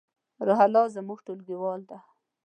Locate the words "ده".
1.89-1.97